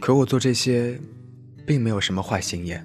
[0.00, 0.98] 可我做这些，
[1.66, 2.84] 并没有什么坏心眼。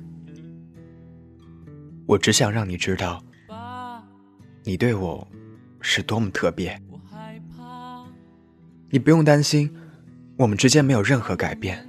[2.06, 3.24] 我只想让你知道，
[4.64, 5.26] 你对我
[5.80, 6.80] 是多么特别。
[8.90, 9.74] 你不用担心，
[10.38, 11.88] 我们之间没有任何改变。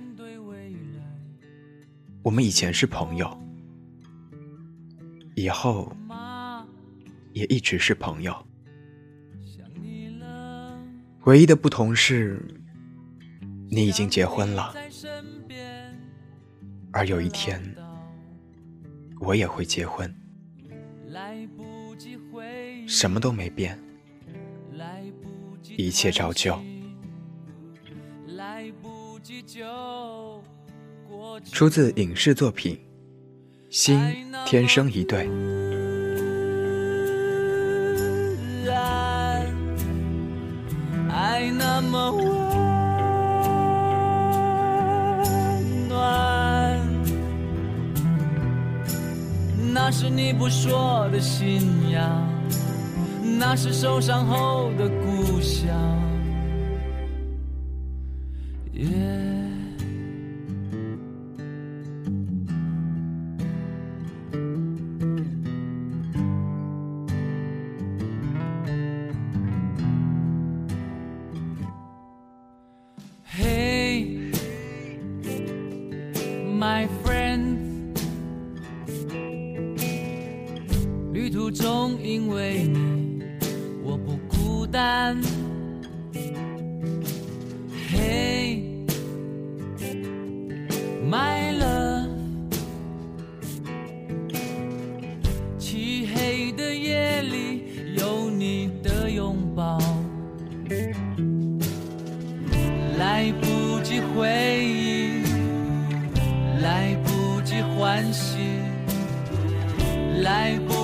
[2.22, 3.36] 我们以前是朋友，
[5.35, 5.95] 以后
[7.32, 8.35] 也一直是朋友。
[11.25, 12.40] 唯一的不同是，
[13.68, 15.95] 你已经结婚了，身边
[16.91, 17.63] 而有一天
[19.21, 20.11] 我也会结婚。
[22.89, 23.79] 什么都没变，
[25.77, 26.59] 一切照旧。
[31.53, 32.75] 出自影视作品
[33.69, 34.01] 《心
[34.47, 35.28] 天生一对》。
[41.11, 42.66] 爱那么温
[49.89, 52.29] 那是你不说的信仰，
[53.39, 55.97] 那是受伤后的故乡。
[76.59, 76.89] my
[81.17, 83.22] 旅途中因为你，
[83.83, 85.19] 我不孤单。
[87.91, 88.84] Hey，my
[91.58, 92.11] love，
[95.58, 97.62] 漆黑的夜里
[97.97, 99.78] 有你的拥抱，
[102.98, 104.28] 来不及回
[104.62, 105.24] 忆。
[106.61, 108.36] 来不及欢喜，
[110.23, 110.74] 来不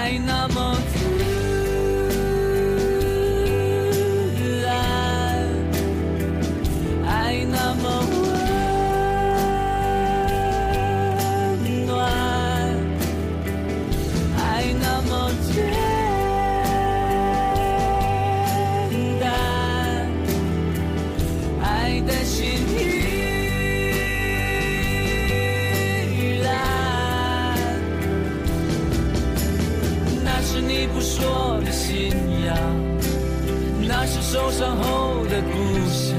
[0.00, 0.96] 爱那么自
[4.62, 4.70] 然，
[7.04, 7.84] 爱那么
[11.64, 11.90] 温暖，
[14.36, 14.38] 爱
[14.80, 15.12] 那么
[15.52, 15.52] 简
[19.20, 19.26] 单。
[21.60, 21.66] 爱
[22.06, 22.38] 的心
[22.78, 22.97] 意。
[30.94, 32.10] 不说的信
[32.44, 32.56] 仰，
[33.86, 35.56] 那是受伤后的故
[35.88, 36.16] 乡。